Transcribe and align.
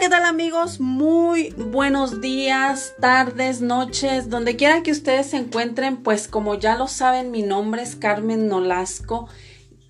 ¿qué 0.00 0.08
tal 0.08 0.24
amigos? 0.24 0.80
Muy 0.80 1.50
buenos 1.58 2.22
días, 2.22 2.94
tardes, 3.00 3.60
noches, 3.60 4.30
donde 4.30 4.56
quiera 4.56 4.82
que 4.82 4.92
ustedes 4.92 5.26
se 5.26 5.36
encuentren, 5.36 5.98
pues 5.98 6.26
como 6.26 6.54
ya 6.54 6.74
lo 6.78 6.88
saben, 6.88 7.30
mi 7.30 7.42
nombre 7.42 7.82
es 7.82 7.96
Carmen 7.96 8.48
Nolasco 8.48 9.28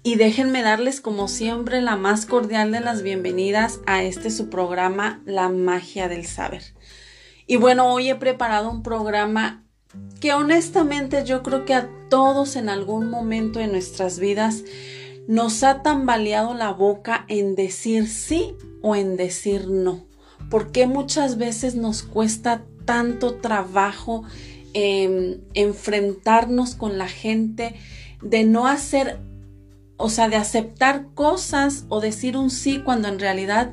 y 0.02 0.16
déjenme 0.16 0.62
darles 0.62 1.00
como 1.00 1.28
siempre 1.28 1.80
la 1.80 1.94
más 1.94 2.26
cordial 2.26 2.72
de 2.72 2.80
las 2.80 3.02
bienvenidas 3.02 3.78
a 3.86 4.02
este 4.02 4.30
su 4.30 4.50
programa 4.50 5.22
La 5.26 5.48
magia 5.48 6.08
del 6.08 6.26
saber. 6.26 6.64
Y 7.46 7.54
bueno, 7.54 7.92
hoy 7.92 8.10
he 8.10 8.16
preparado 8.16 8.68
un 8.68 8.82
programa 8.82 9.62
que 10.20 10.32
honestamente 10.32 11.24
yo 11.24 11.44
creo 11.44 11.64
que 11.64 11.74
a 11.74 11.88
todos 12.08 12.56
en 12.56 12.68
algún 12.68 13.10
momento 13.10 13.60
de 13.60 13.68
nuestras 13.68 14.18
vidas 14.18 14.64
nos 15.28 15.62
ha 15.62 15.82
tambaleado 15.82 16.54
la 16.54 16.72
boca 16.72 17.24
en 17.28 17.54
decir 17.54 18.08
sí 18.08 18.54
o 18.82 18.96
en 18.96 19.16
decir 19.16 19.68
no. 19.68 20.06
¿Por 20.50 20.72
qué 20.72 20.86
muchas 20.86 21.38
veces 21.38 21.74
nos 21.74 22.02
cuesta 22.02 22.64
tanto 22.84 23.34
trabajo 23.34 24.24
em, 24.72 25.40
enfrentarnos 25.54 26.74
con 26.74 26.98
la 26.98 27.08
gente, 27.08 27.74
de 28.22 28.44
no 28.44 28.66
hacer, 28.66 29.18
o 29.96 30.10
sea, 30.10 30.28
de 30.28 30.36
aceptar 30.36 31.06
cosas 31.14 31.84
o 31.88 32.00
decir 32.00 32.36
un 32.36 32.50
sí 32.50 32.80
cuando 32.80 33.08
en 33.08 33.18
realidad 33.18 33.72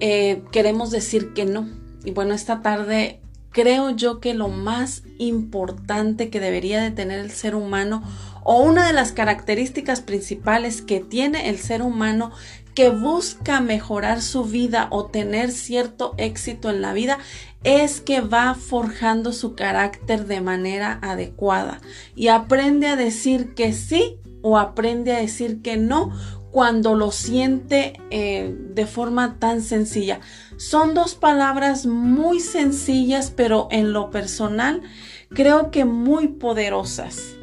eh, 0.00 0.42
queremos 0.52 0.90
decir 0.90 1.32
que 1.32 1.44
no? 1.44 1.68
Y 2.04 2.10
bueno, 2.12 2.34
esta 2.34 2.62
tarde 2.62 3.20
creo 3.50 3.90
yo 3.90 4.18
que 4.20 4.34
lo 4.34 4.48
más 4.48 5.02
importante 5.18 6.30
que 6.30 6.40
debería 6.40 6.80
de 6.82 6.90
tener 6.90 7.20
el 7.20 7.30
ser 7.30 7.54
humano 7.54 8.02
o 8.44 8.62
una 8.62 8.86
de 8.86 8.92
las 8.92 9.12
características 9.12 10.00
principales 10.00 10.82
que 10.82 11.00
tiene 11.00 11.48
el 11.48 11.58
ser 11.58 11.82
humano 11.82 12.32
que 12.74 12.90
busca 12.90 13.60
mejorar 13.60 14.22
su 14.22 14.44
vida 14.44 14.88
o 14.90 15.06
tener 15.06 15.50
cierto 15.52 16.14
éxito 16.16 16.70
en 16.70 16.80
la 16.80 16.92
vida 16.92 17.18
es 17.64 18.00
que 18.00 18.20
va 18.20 18.54
forjando 18.54 19.32
su 19.32 19.54
carácter 19.54 20.26
de 20.26 20.40
manera 20.40 20.98
adecuada 21.02 21.80
y 22.16 22.28
aprende 22.28 22.88
a 22.88 22.96
decir 22.96 23.54
que 23.54 23.72
sí 23.72 24.16
o 24.42 24.58
aprende 24.58 25.12
a 25.12 25.20
decir 25.20 25.62
que 25.62 25.76
no 25.76 26.12
cuando 26.50 26.94
lo 26.94 27.10
siente 27.12 27.94
eh, 28.10 28.54
de 28.74 28.86
forma 28.86 29.38
tan 29.38 29.62
sencilla. 29.62 30.20
Son 30.58 30.92
dos 30.92 31.14
palabras 31.14 31.86
muy 31.86 32.40
sencillas, 32.40 33.32
pero 33.34 33.68
en 33.70 33.94
lo 33.94 34.10
personal 34.10 34.82
creo 35.30 35.70
que 35.70 35.86
muy 35.86 36.28
poderosas. 36.28 37.36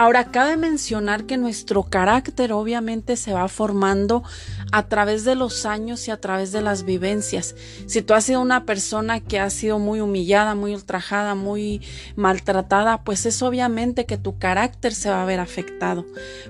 Ahora, 0.00 0.30
cabe 0.30 0.56
mencionar 0.56 1.24
que 1.24 1.36
nuestro 1.36 1.82
carácter 1.82 2.52
obviamente 2.52 3.16
se 3.16 3.32
va 3.32 3.48
formando 3.48 4.22
a 4.70 4.86
través 4.86 5.24
de 5.24 5.34
los 5.34 5.66
años 5.66 6.06
y 6.06 6.12
a 6.12 6.20
través 6.20 6.52
de 6.52 6.60
las 6.60 6.84
vivencias. 6.84 7.56
Si 7.86 8.00
tú 8.02 8.14
has 8.14 8.22
sido 8.22 8.40
una 8.40 8.64
persona 8.64 9.18
que 9.18 9.40
ha 9.40 9.50
sido 9.50 9.80
muy 9.80 10.00
humillada, 10.00 10.54
muy 10.54 10.72
ultrajada, 10.72 11.34
muy 11.34 11.82
maltratada, 12.14 13.02
pues 13.02 13.26
es 13.26 13.42
obviamente 13.42 14.06
que 14.06 14.18
tu 14.18 14.38
carácter 14.38 14.94
se 14.94 15.10
va 15.10 15.20
a 15.20 15.26
ver 15.26 15.40
afectado. 15.40 16.06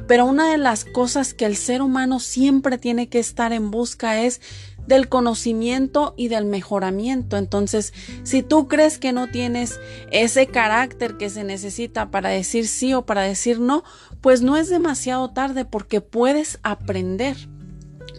Pero 0.06 0.26
una 0.26 0.50
de 0.50 0.58
las 0.58 0.84
cosas 0.84 1.32
que 1.32 1.46
el 1.46 1.56
ser 1.56 1.80
humano 1.80 2.20
siempre 2.20 2.76
tiene 2.76 3.08
que 3.08 3.18
estar 3.18 3.54
en 3.54 3.70
busca 3.70 4.20
es 4.20 4.42
del 4.88 5.08
conocimiento 5.08 6.14
y 6.16 6.28
del 6.28 6.46
mejoramiento. 6.46 7.36
Entonces, 7.36 7.92
si 8.24 8.42
tú 8.42 8.66
crees 8.66 8.98
que 8.98 9.12
no 9.12 9.28
tienes 9.28 9.78
ese 10.10 10.46
carácter 10.46 11.18
que 11.18 11.28
se 11.28 11.44
necesita 11.44 12.10
para 12.10 12.30
decir 12.30 12.66
sí 12.66 12.94
o 12.94 13.04
para 13.04 13.22
decir 13.22 13.60
no, 13.60 13.84
pues 14.22 14.42
no 14.42 14.56
es 14.56 14.70
demasiado 14.70 15.30
tarde 15.30 15.64
porque 15.64 16.00
puedes 16.00 16.58
aprender. 16.62 17.36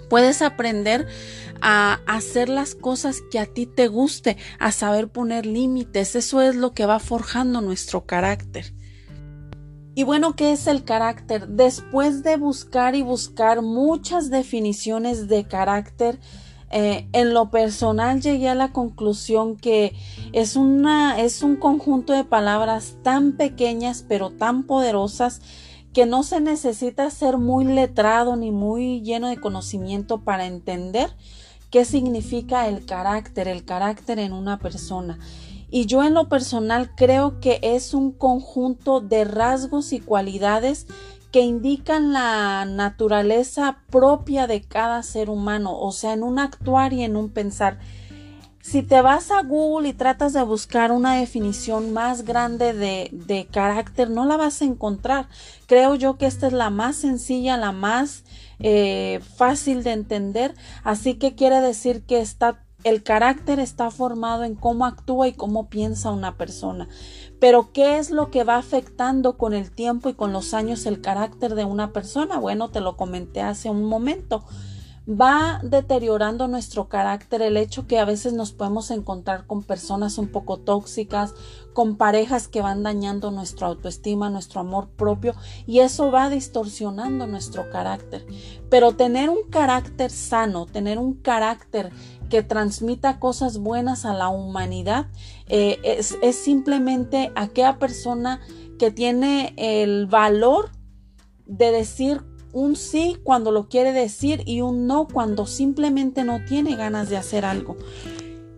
Puedes 0.09 0.41
aprender 0.41 1.07
a 1.61 1.99
hacer 2.07 2.49
las 2.49 2.75
cosas 2.75 3.17
que 3.31 3.39
a 3.39 3.45
ti 3.45 3.65
te 3.65 3.87
guste, 3.87 4.37
a 4.59 4.71
saber 4.71 5.09
poner 5.09 5.45
límites. 5.45 6.15
Eso 6.15 6.41
es 6.41 6.55
lo 6.55 6.73
que 6.73 6.85
va 6.85 6.99
forjando 6.99 7.61
nuestro 7.61 8.05
carácter. 8.05 8.73
Y 9.95 10.03
bueno, 10.03 10.35
¿qué 10.35 10.53
es 10.53 10.67
el 10.67 10.83
carácter? 10.85 11.47
Después 11.47 12.23
de 12.23 12.37
buscar 12.37 12.95
y 12.95 13.01
buscar 13.01 13.61
muchas 13.61 14.29
definiciones 14.29 15.27
de 15.27 15.45
carácter, 15.45 16.19
eh, 16.71 17.07
en 17.13 17.33
lo 17.33 17.49
personal 17.49 18.21
llegué 18.21 18.49
a 18.49 18.55
la 18.55 18.71
conclusión 18.71 19.55
que 19.55 19.95
es, 20.33 20.55
una, 20.55 21.19
es 21.19 21.41
un 21.41 21.55
conjunto 21.55 22.13
de 22.13 22.23
palabras 22.23 22.97
tan 23.01 23.33
pequeñas 23.33 24.05
pero 24.07 24.29
tan 24.29 24.63
poderosas 24.63 25.41
que 25.93 26.05
no 26.05 26.23
se 26.23 26.41
necesita 26.41 27.09
ser 27.09 27.37
muy 27.37 27.65
letrado 27.65 28.35
ni 28.35 28.51
muy 28.51 29.01
lleno 29.01 29.27
de 29.27 29.39
conocimiento 29.39 30.19
para 30.19 30.45
entender 30.45 31.09
qué 31.71 31.85
significa 31.85 32.67
el 32.67 32.85
carácter, 32.85 33.47
el 33.47 33.65
carácter 33.65 34.19
en 34.19 34.33
una 34.33 34.59
persona. 34.59 35.19
Y 35.71 35.85
yo 35.85 36.03
en 36.03 36.13
lo 36.13 36.29
personal 36.29 36.95
creo 36.95 37.39
que 37.39 37.59
es 37.61 37.93
un 37.93 38.11
conjunto 38.11 39.01
de 39.01 39.23
rasgos 39.23 39.93
y 39.93 39.99
cualidades 39.99 40.87
que 41.31 41.41
indican 41.41 42.13
la 42.13 42.65
naturaleza 42.65 43.79
propia 43.89 44.47
de 44.47 44.61
cada 44.61 45.03
ser 45.03 45.29
humano, 45.29 45.79
o 45.79 45.91
sea, 45.91 46.13
en 46.13 46.23
un 46.23 46.39
actuar 46.39 46.93
y 46.93 47.03
en 47.03 47.15
un 47.15 47.29
pensar. 47.29 47.79
Si 48.61 48.83
te 48.83 49.01
vas 49.01 49.31
a 49.31 49.41
Google 49.41 49.89
y 49.89 49.93
tratas 49.93 50.33
de 50.33 50.43
buscar 50.43 50.91
una 50.91 51.15
definición 51.15 51.93
más 51.93 52.23
grande 52.23 52.73
de, 52.73 53.09
de 53.11 53.47
carácter, 53.47 54.09
no 54.09 54.25
la 54.25 54.37
vas 54.37 54.61
a 54.61 54.65
encontrar. 54.65 55.27
Creo 55.65 55.95
yo 55.95 56.17
que 56.17 56.25
esta 56.25 56.47
es 56.47 56.53
la 56.53 56.69
más 56.69 56.97
sencilla, 56.97 57.57
la 57.57 57.71
más 57.71 58.23
eh, 58.59 59.21
fácil 59.37 59.83
de 59.83 59.93
entender, 59.93 60.53
así 60.83 61.15
que 61.15 61.33
quiere 61.33 61.61
decir 61.61 62.03
que 62.03 62.19
está 62.19 62.63
el 62.83 63.03
carácter 63.03 63.59
está 63.59 63.91
formado 63.91 64.43
en 64.43 64.55
cómo 64.55 64.85
actúa 64.85 65.27
y 65.27 65.33
cómo 65.33 65.69
piensa 65.69 66.11
una 66.11 66.37
persona. 66.37 66.87
Pero 67.39 67.71
¿qué 67.73 67.97
es 67.97 68.11
lo 68.11 68.31
que 68.31 68.43
va 68.43 68.57
afectando 68.57 69.37
con 69.37 69.53
el 69.53 69.71
tiempo 69.71 70.09
y 70.09 70.13
con 70.13 70.33
los 70.33 70.53
años 70.53 70.85
el 70.85 71.01
carácter 71.01 71.55
de 71.55 71.65
una 71.65 71.91
persona? 71.91 72.37
Bueno, 72.37 72.69
te 72.69 72.81
lo 72.81 72.95
comenté 72.97 73.41
hace 73.41 73.69
un 73.69 73.85
momento. 73.85 74.45
Va 75.07 75.59
deteriorando 75.63 76.47
nuestro 76.47 76.87
carácter 76.87 77.41
el 77.41 77.57
hecho 77.57 77.87
que 77.87 77.99
a 77.99 78.05
veces 78.05 78.33
nos 78.33 78.51
podemos 78.51 78.91
encontrar 78.91 79.45
con 79.47 79.63
personas 79.63 80.17
un 80.17 80.27
poco 80.27 80.57
tóxicas, 80.57 81.33
con 81.73 81.97
parejas 81.97 82.47
que 82.47 82.61
van 82.61 82.83
dañando 82.83 83.31
nuestra 83.31 83.67
autoestima, 83.67 84.29
nuestro 84.29 84.61
amor 84.61 84.89
propio 84.89 85.33
y 85.65 85.79
eso 85.79 86.11
va 86.11 86.29
distorsionando 86.29 87.27
nuestro 87.27 87.69
carácter. 87.69 88.25
Pero 88.69 88.91
tener 88.93 89.29
un 89.29 89.49
carácter 89.49 90.11
sano, 90.11 90.65
tener 90.65 90.97
un 90.97 91.13
carácter 91.13 91.91
que 92.29 92.43
transmita 92.43 93.19
cosas 93.19 93.57
buenas 93.57 94.05
a 94.05 94.13
la 94.13 94.29
humanidad 94.29 95.07
eh, 95.47 95.79
es, 95.83 96.17
es 96.21 96.35
simplemente 96.35 97.31
aquella 97.35 97.79
persona 97.79 98.39
que 98.77 98.91
tiene 98.91 99.53
el 99.57 100.05
valor 100.05 100.69
de 101.45 101.71
decir 101.71 102.23
un 102.53 102.75
sí 102.75 103.17
cuando 103.23 103.51
lo 103.51 103.69
quiere 103.69 103.91
decir 103.91 104.43
y 104.45 104.61
un 104.61 104.87
no 104.87 105.07
cuando 105.07 105.45
simplemente 105.45 106.23
no 106.23 106.43
tiene 106.45 106.75
ganas 106.75 107.09
de 107.09 107.17
hacer 107.17 107.45
algo. 107.45 107.77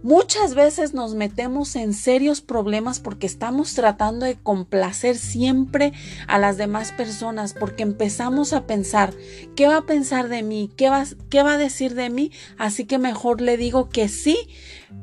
Muchas 0.04 0.56
veces 0.56 0.96
nos 0.96 1.14
metemos 1.14 1.76
en 1.76 1.94
serios 1.94 2.42
problemas 2.42 3.00
porque 3.00 3.28
estamos 3.28 3.76
tratando 3.76 4.26
de 4.26 4.36
complacer 4.36 5.16
siempre 5.16 5.94
a 6.26 6.40
las 6.40 6.58
demás 6.58 6.92
personas, 6.92 7.54
porque 7.54 7.84
empezamos 7.84 8.52
a 8.54 8.66
pensar, 8.66 9.14
¿qué 9.56 9.68
va 9.68 9.78
a 9.78 9.86
pensar 9.86 10.28
de 10.28 10.42
mí? 10.42 10.72
¿Qué 10.76 10.90
va, 10.90 11.06
qué 11.30 11.44
va 11.44 11.54
a 11.54 11.58
decir 11.60 11.94
de 11.94 12.10
mí? 12.10 12.32
Así 12.58 12.86
que 12.86 12.98
mejor 12.98 13.42
le 13.42 13.58
digo 13.58 13.90
que 13.90 14.10
sí, 14.10 14.50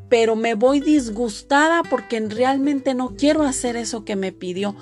pero 0.08 0.36
me 0.36 0.54
voy 0.54 0.80
disgustada 0.80 1.82
porque 1.82 2.20
realmente 2.20 2.94
no 2.94 3.14
quiero 3.16 3.42
hacer 3.42 3.76
eso 3.76 4.04
que 4.04 4.16
me 4.16 4.32
pidió. 4.32 4.74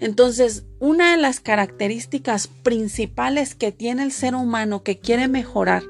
Entonces, 0.00 0.64
una 0.78 1.12
de 1.12 1.22
las 1.22 1.40
características 1.40 2.48
principales 2.48 3.54
que 3.54 3.72
tiene 3.72 4.02
el 4.02 4.12
ser 4.12 4.34
humano 4.34 4.82
que 4.82 4.98
quiere 4.98 5.28
mejorar 5.28 5.82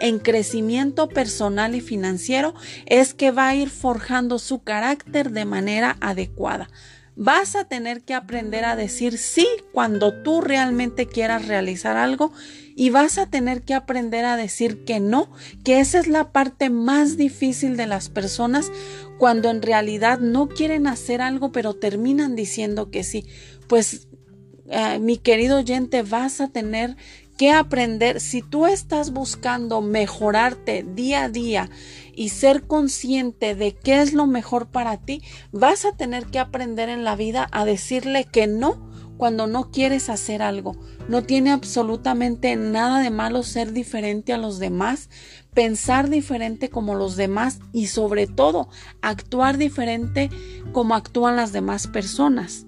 en 0.00 0.18
crecimiento 0.18 1.08
personal 1.08 1.74
y 1.74 1.80
financiero 1.80 2.54
es 2.86 3.14
que 3.14 3.30
va 3.30 3.48
a 3.48 3.54
ir 3.54 3.70
forjando 3.70 4.38
su 4.38 4.62
carácter 4.62 5.30
de 5.30 5.44
manera 5.44 5.96
adecuada. 6.00 6.68
Vas 7.14 7.56
a 7.56 7.64
tener 7.64 8.02
que 8.02 8.14
aprender 8.14 8.64
a 8.64 8.76
decir 8.76 9.18
sí 9.18 9.46
cuando 9.72 10.22
tú 10.22 10.40
realmente 10.40 11.06
quieras 11.06 11.46
realizar 11.46 11.96
algo 11.96 12.32
y 12.74 12.90
vas 12.90 13.18
a 13.18 13.26
tener 13.26 13.62
que 13.62 13.74
aprender 13.74 14.24
a 14.24 14.36
decir 14.36 14.84
que 14.84 14.98
no, 14.98 15.30
que 15.62 15.80
esa 15.80 15.98
es 15.98 16.08
la 16.08 16.32
parte 16.32 16.70
más 16.70 17.18
difícil 17.18 17.76
de 17.76 17.86
las 17.86 18.08
personas 18.08 18.72
cuando 19.18 19.50
en 19.50 19.60
realidad 19.60 20.20
no 20.20 20.48
quieren 20.48 20.86
hacer 20.86 21.20
algo 21.20 21.52
pero 21.52 21.74
terminan 21.74 22.34
diciendo 22.34 22.90
que 22.90 23.04
sí. 23.04 23.26
Pues 23.68 24.08
eh, 24.74 24.98
mi 25.00 25.18
querido 25.18 25.58
oyente, 25.58 26.02
vas 26.02 26.40
a 26.40 26.48
tener 26.48 26.96
que 27.42 27.50
aprender, 27.50 28.20
si 28.20 28.40
tú 28.40 28.66
estás 28.66 29.10
buscando 29.10 29.80
mejorarte 29.80 30.86
día 30.94 31.24
a 31.24 31.28
día 31.28 31.70
y 32.14 32.28
ser 32.28 32.68
consciente 32.68 33.56
de 33.56 33.74
qué 33.74 34.00
es 34.00 34.12
lo 34.12 34.28
mejor 34.28 34.68
para 34.68 34.96
ti, 34.98 35.22
vas 35.50 35.84
a 35.84 35.90
tener 35.90 36.26
que 36.26 36.38
aprender 36.38 36.88
en 36.88 37.02
la 37.02 37.16
vida 37.16 37.48
a 37.50 37.64
decirle 37.64 38.26
que 38.26 38.46
no 38.46 38.88
cuando 39.16 39.48
no 39.48 39.72
quieres 39.72 40.08
hacer 40.08 40.40
algo. 40.40 40.76
No 41.08 41.24
tiene 41.24 41.50
absolutamente 41.50 42.54
nada 42.54 43.00
de 43.00 43.10
malo 43.10 43.42
ser 43.42 43.72
diferente 43.72 44.32
a 44.32 44.38
los 44.38 44.60
demás, 44.60 45.10
pensar 45.52 46.10
diferente 46.10 46.70
como 46.70 46.94
los 46.94 47.16
demás 47.16 47.58
y 47.72 47.88
sobre 47.88 48.28
todo 48.28 48.68
actuar 49.00 49.58
diferente 49.58 50.30
como 50.70 50.94
actúan 50.94 51.34
las 51.34 51.50
demás 51.50 51.88
personas. 51.88 52.66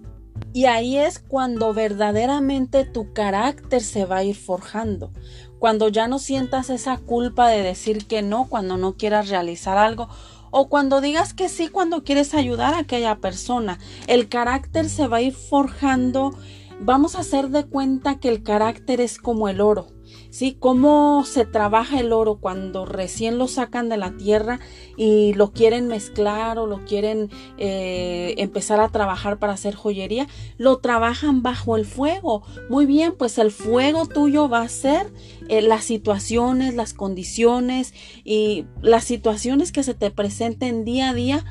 Y 0.52 0.66
ahí 0.66 0.96
es 0.96 1.19
cuando 1.19 1.75
verdaderamente 1.75 2.84
tu 2.84 3.12
carácter 3.12 3.82
se 3.82 4.04
va 4.04 4.19
a 4.19 4.25
ir 4.25 4.36
forjando. 4.36 5.10
Cuando 5.58 5.88
ya 5.88 6.08
no 6.08 6.19
sientas 6.19 6.70
esa 6.70 6.98
culpa 6.98 7.48
de 7.48 7.62
decir 7.62 8.06
que 8.06 8.22
no 8.22 8.48
cuando 8.48 8.76
no 8.76 8.96
quieras 8.96 9.28
realizar 9.28 9.78
algo 9.78 10.08
o 10.50 10.69
cuando 10.69 11.00
digas 11.00 11.34
que 11.34 11.48
sí 11.48 11.69
cuando 11.69 12.04
quieres 12.04 12.34
ayudar 12.34 12.75
a 12.75 12.78
aquella 12.78 13.16
persona. 13.16 13.78
El 14.06 14.28
carácter 14.28 14.88
se 14.88 15.08
va 15.08 15.16
a 15.16 15.22
ir 15.22 15.34
forjando. 15.34 16.31
Vamos 16.81 17.16
a 17.16 17.20
hacer 17.20 17.48
de 17.48 17.64
cuenta 17.64 18.20
que 18.20 18.28
el 18.28 18.42
carácter 18.44 19.00
es 19.00 19.19
como 19.19 19.48
el 19.48 19.60
oro. 19.60 19.94
¿Sí? 20.34 20.56
Cómo 20.58 21.25
se 21.25 21.44
trabaja 21.44 22.00
el 22.00 22.12
oro 22.12 22.38
cuando 22.40 22.86
recién 22.86 23.38
lo 23.38 23.46
sacan 23.46 23.88
de 23.88 23.96
la 23.96 24.16
tierra 24.16 24.58
y 24.96 25.32
lo 25.34 25.52
quieren 25.52 25.86
mezclar 25.86 26.58
o 26.58 26.66
lo 26.66 26.84
quieren 26.84 27.31
eh, 27.56 28.34
empezar 28.38 28.81
a 28.81 28.88
trabajar 28.88 29.38
para 29.38 29.52
hacer 29.52 29.76
joyería, 29.76 30.26
lo 30.58 30.78
trabajan 30.78 31.44
bajo 31.44 31.76
el 31.76 31.84
fuego. 31.84 32.42
Muy 32.69 32.84
bien, 32.84 33.14
pues 33.16 33.38
el 33.38 33.52
fuego 33.52 34.06
tuyo 34.06 34.48
va 34.48 34.62
a 34.62 34.69
ser 34.69 35.12
eh, 35.48 35.62
las 35.62 35.84
situaciones, 35.84 36.75
las 36.75 36.94
condiciones 36.94 37.94
y 38.25 38.66
las 38.82 39.04
situaciones 39.04 39.70
que 39.70 39.84
se 39.84 39.94
te 39.94 40.10
presenten 40.10 40.84
día 40.84 41.10
a 41.10 41.14
día 41.14 41.44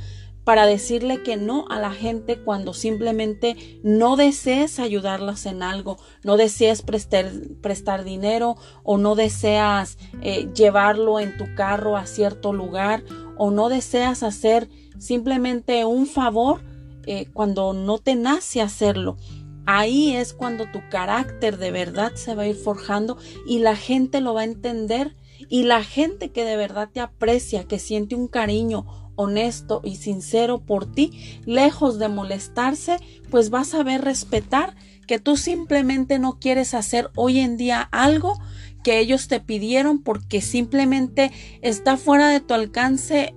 para 0.44 0.66
decirle 0.66 1.24
que 1.24 1.38
no 1.38 1.66
a 1.70 1.80
la 1.80 1.92
gente 1.92 2.38
cuando 2.38 2.74
simplemente 2.74 3.80
no 3.84 4.16
desees 4.16 4.80
ayudarlas 4.80 5.46
en 5.46 5.64
algo, 5.64 5.98
no 6.24 6.38
deseas 6.38 6.82
prestar, 6.82 7.32
prestar 7.62 8.04
dinero 8.04 8.58
o 8.84 8.98
no 8.98 9.16
deseas 9.16 9.98
eh, 10.22 10.50
llevarlo 10.54 11.20
en 11.20 11.38
tu 11.38 11.56
carro 11.56 11.96
a 11.96 12.06
cierto 12.06 12.52
lugar 12.52 13.04
o 13.38 13.52
no 13.52 13.70
deseas 13.70 14.24
hacer 14.24 14.70
simplemente 15.00 15.86
un 15.86 16.08
favor 16.08 16.62
eh, 17.06 17.28
cuando 17.34 17.74
no 17.74 17.98
te 17.98 18.16
nace 18.16 18.62
hacerlo. 18.62 19.18
Ahí 19.66 20.14
es 20.14 20.34
cuando 20.34 20.70
tu 20.72 20.82
carácter 20.90 21.58
de 21.58 21.72
verdad 21.72 22.16
se 22.16 22.36
va 22.36 22.44
a 22.44 22.48
ir 22.48 22.56
forjando 22.56 23.18
y 23.48 23.60
la 23.60 23.78
gente 23.78 24.20
lo 24.20 24.34
va 24.34 24.42
a 24.42 24.46
entender 24.46 25.16
y 25.50 25.64
la 25.64 25.84
gente 25.84 26.32
que 26.32 26.44
de 26.44 26.58
verdad 26.58 26.90
te 26.92 27.00
aprecia, 27.00 27.66
que 27.66 27.80
siente 27.80 28.16
un 28.16 28.28
cariño 28.28 28.86
honesto 29.16 29.82
y 29.84 29.96
sincero 29.96 30.60
por 30.60 30.86
ti, 30.86 31.40
lejos 31.46 32.00
de 32.00 32.10
molestarse, 32.10 32.98
pues 33.30 33.50
vas 33.50 33.74
a 33.74 33.84
ver 33.84 34.02
respetar 34.02 34.76
que 35.08 35.20
tú 35.20 35.38
simplemente 35.38 36.20
no 36.20 36.40
quieres 36.40 36.74
hacer 36.74 37.10
hoy 37.16 37.40
en 37.40 37.58
día 37.58 37.82
algo 37.92 38.40
que 38.84 39.00
ellos 39.00 39.28
te 39.28 39.40
pidieron 39.40 40.02
porque 40.02 40.42
simplemente 40.42 41.32
está 41.62 41.98
fuera 41.98 42.30
de 42.30 42.42
tu 42.42 42.54
alcance 42.54 43.34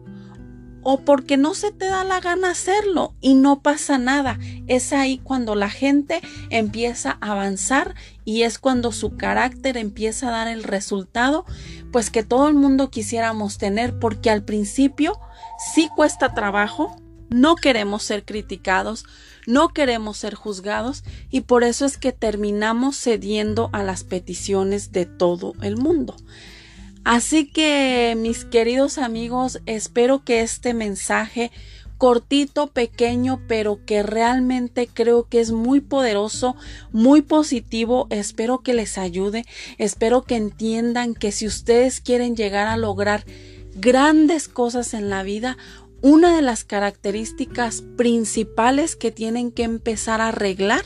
o 0.89 0.99
porque 1.01 1.37
no 1.37 1.55
se 1.55 1.73
te 1.73 1.87
da 1.87 2.05
la 2.05 2.21
gana 2.21 2.53
hacerlo 2.53 3.13
y 3.21 3.35
no 3.35 3.59
pasa 3.61 3.99
nada. 3.99 4.39
Es 4.69 4.93
ahí 4.93 5.19
cuando 5.19 5.57
la 5.57 5.69
gente 5.69 6.21
empieza 6.49 7.19
a 7.21 7.33
avanzar 7.33 7.97
y 8.25 8.43
es 8.43 8.61
cuando 8.61 8.93
su 8.93 9.17
carácter 9.17 9.79
empieza 9.79 10.29
a 10.29 10.31
dar 10.31 10.47
el 10.47 10.63
resultado, 10.63 11.45
pues 11.91 12.11
que 12.11 12.23
todo 12.23 12.47
el 12.47 12.55
mundo 12.55 12.89
quisiéramos 12.89 13.59
tener 13.59 13.99
porque 13.99 14.31
al 14.31 14.45
principio 14.45 15.19
sí 15.75 15.89
cuesta 15.97 16.35
trabajo, 16.35 16.95
no 17.31 17.57
queremos 17.57 18.05
ser 18.05 18.25
criticados, 18.25 19.07
no 19.49 19.71
queremos 19.71 20.19
ser 20.19 20.37
juzgados 20.37 21.03
y 21.31 21.41
por 21.41 21.65
eso 21.65 21.85
es 21.85 21.99
que 21.99 22.13
terminamos 22.13 22.97
cediendo 22.97 23.71
a 23.73 23.83
las 23.83 24.05
peticiones 24.05 24.93
de 24.93 25.05
todo 25.05 25.55
el 25.63 25.77
mundo. 25.77 26.15
Así 27.07 27.47
que 27.47 28.17
mis 28.19 28.45
queridos 28.45 28.99
amigos, 28.99 29.61
espero 29.65 30.25
que 30.25 30.41
este 30.41 30.75
mensaje 30.75 31.53
cortito, 31.99 32.67
pequeño, 32.67 33.41
pero 33.47 33.79
que 33.87 34.03
realmente 34.03 34.89
creo 34.93 35.29
que 35.29 35.39
es 35.39 35.53
muy 35.53 35.81
poderoso, 35.81 36.57
muy 36.91 37.23
positivo. 37.23 38.09
Espero 38.11 38.59
que 38.59 38.75
les 38.75 38.99
ayude. 38.99 39.45
Espero 39.79 40.25
que 40.25 40.35
entiendan 40.35 41.15
que 41.15 41.31
si 41.31 41.47
ustedes 41.47 42.01
quieren 42.01 42.35
llegar 42.35 42.67
a 42.67 42.77
lograr 42.77 43.25
grandes 43.77 44.49
cosas 44.49 44.93
en 44.93 45.09
la 45.09 45.23
vida, 45.23 45.57
una 46.03 46.35
de 46.35 46.43
las 46.43 46.65
características 46.65 47.83
principales 47.97 48.97
que 48.97 49.13
tienen 49.13 49.53
que 49.53 49.63
empezar 49.63 50.21
a 50.21 50.29
arreglar 50.29 50.85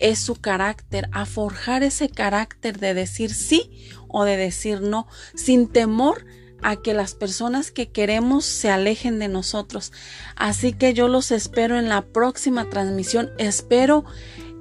es 0.00 0.18
su 0.18 0.34
carácter, 0.34 1.08
a 1.12 1.26
forjar 1.26 1.84
ese 1.84 2.08
carácter 2.08 2.80
de 2.80 2.92
decir 2.92 3.32
sí 3.32 3.70
o 4.12 4.24
de 4.24 4.36
decir 4.36 4.80
no, 4.80 5.06
sin 5.34 5.68
temor 5.68 6.24
a 6.62 6.76
que 6.76 6.94
las 6.94 7.14
personas 7.14 7.70
que 7.70 7.90
queremos 7.90 8.44
se 8.44 8.70
alejen 8.70 9.18
de 9.18 9.28
nosotros. 9.28 9.92
Así 10.36 10.72
que 10.72 10.94
yo 10.94 11.08
los 11.08 11.30
espero 11.30 11.78
en 11.78 11.88
la 11.88 12.02
próxima 12.02 12.68
transmisión. 12.68 13.30
Espero 13.38 14.04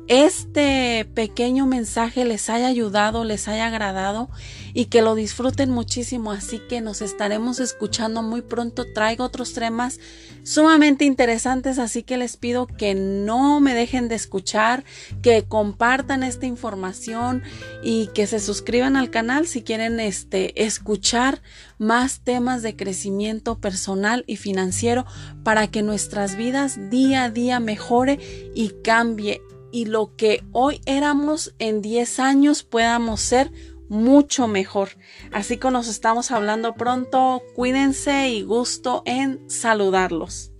este 0.07 1.05
pequeño 1.13 1.67
mensaje 1.67 2.25
les 2.25 2.49
haya 2.49 2.67
ayudado, 2.67 3.23
les 3.23 3.47
haya 3.47 3.67
agradado 3.67 4.29
y 4.73 4.85
que 4.85 5.01
lo 5.01 5.15
disfruten 5.15 5.71
muchísimo. 5.71 6.31
Así 6.31 6.59
que 6.69 6.81
nos 6.81 7.01
estaremos 7.01 7.59
escuchando 7.59 8.21
muy 8.21 8.41
pronto. 8.41 8.85
Traigo 8.93 9.23
otros 9.23 9.53
temas 9.53 9.99
sumamente 10.43 11.05
interesantes, 11.05 11.79
así 11.79 12.03
que 12.03 12.17
les 12.17 12.37
pido 12.37 12.67
que 12.67 12.95
no 12.95 13.59
me 13.59 13.73
dejen 13.73 14.07
de 14.07 14.15
escuchar, 14.15 14.83
que 15.21 15.43
compartan 15.43 16.23
esta 16.23 16.45
información 16.45 17.43
y 17.83 18.07
que 18.07 18.27
se 18.27 18.39
suscriban 18.39 18.95
al 18.95 19.09
canal 19.09 19.47
si 19.47 19.61
quieren 19.61 19.99
este 19.99 20.63
escuchar 20.63 21.41
más 21.77 22.21
temas 22.21 22.61
de 22.61 22.75
crecimiento 22.75 23.59
personal 23.59 24.23
y 24.27 24.37
financiero 24.37 25.05
para 25.43 25.67
que 25.67 25.81
nuestras 25.81 26.35
vidas 26.35 26.89
día 26.89 27.25
a 27.25 27.29
día 27.29 27.59
mejore 27.59 28.19
y 28.55 28.69
cambie 28.83 29.41
y 29.71 29.85
lo 29.85 30.15
que 30.15 30.43
hoy 30.51 30.81
éramos 30.85 31.53
en 31.59 31.81
10 31.81 32.19
años 32.19 32.63
podamos 32.63 33.21
ser 33.21 33.51
mucho 33.89 34.47
mejor. 34.47 34.89
Así 35.33 35.57
que 35.57 35.69
nos 35.71 35.87
estamos 35.87 36.31
hablando 36.31 36.75
pronto. 36.75 37.43
Cuídense 37.55 38.29
y 38.29 38.43
gusto 38.43 39.03
en 39.05 39.49
saludarlos. 39.49 40.53